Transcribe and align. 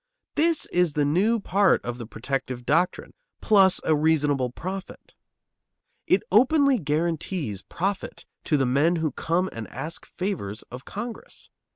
This 0.33 0.65
is 0.71 0.93
the 0.93 1.05
new 1.05 1.39
part 1.39 1.79
of 1.85 1.99
the 1.99 2.07
protective 2.07 2.65
doctrine: 2.65 3.13
"plus 3.39 3.79
a 3.83 3.95
reasonable 3.95 4.49
profit." 4.49 5.13
It 6.07 6.23
openly 6.31 6.79
guarantees 6.79 7.61
profit 7.61 8.25
to 8.45 8.57
the 8.57 8.65
men 8.65 8.95
who 8.95 9.11
come 9.11 9.47
and 9.53 9.67
ask 9.67 10.07
favors 10.07 10.63
of 10.71 10.85
Congress. 10.85 11.51